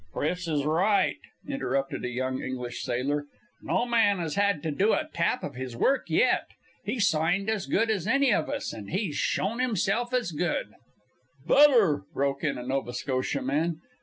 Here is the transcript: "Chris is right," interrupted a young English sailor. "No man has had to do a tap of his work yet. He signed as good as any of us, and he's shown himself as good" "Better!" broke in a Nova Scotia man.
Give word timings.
"Chris 0.13 0.47
is 0.47 0.65
right," 0.65 1.17
interrupted 1.47 2.03
a 2.03 2.09
young 2.09 2.41
English 2.41 2.81
sailor. 2.83 3.27
"No 3.61 3.85
man 3.85 4.17
has 4.17 4.33
had 4.33 4.63
to 4.63 4.71
do 4.71 4.93
a 4.93 5.07
tap 5.13 5.43
of 5.43 5.53
his 5.53 5.75
work 5.77 6.09
yet. 6.09 6.47
He 6.83 6.99
signed 6.99 7.51
as 7.51 7.67
good 7.67 7.91
as 7.91 8.07
any 8.07 8.33
of 8.33 8.49
us, 8.49 8.73
and 8.73 8.89
he's 8.89 9.15
shown 9.15 9.59
himself 9.59 10.11
as 10.11 10.31
good" 10.31 10.73
"Better!" 11.47 12.01
broke 12.15 12.43
in 12.43 12.57
a 12.57 12.63
Nova 12.65 12.93
Scotia 12.93 13.43
man. 13.43 13.79